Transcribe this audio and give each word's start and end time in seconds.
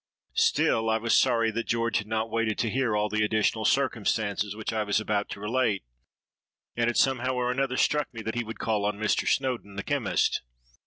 Still 0.39 0.89
I 0.89 0.97
was 0.97 1.13
sorry 1.13 1.51
that 1.51 1.67
George 1.67 1.99
had 1.99 2.07
not 2.07 2.31
waited 2.31 2.57
to 2.57 2.71
hear 2.71 2.95
all 2.95 3.07
the 3.07 3.23
additional 3.23 3.65
circumstances 3.65 4.55
which 4.55 4.73
I 4.73 4.81
was 4.83 4.99
about 4.99 5.29
to 5.29 5.39
relate; 5.39 5.83
and 6.75 6.89
it 6.89 6.97
somehow 6.97 7.33
or 7.35 7.51
another 7.51 7.77
struck 7.77 8.11
me 8.11 8.23
that 8.23 8.33
he 8.33 8.43
would 8.43 8.57
call 8.57 8.83
on 8.83 8.97
Mr. 8.97 9.27
Snowdon, 9.27 9.75
the 9.75 9.83
chemist. 9.83 10.41